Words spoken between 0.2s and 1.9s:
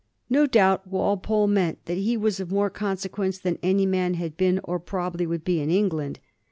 No doubt Walpole meant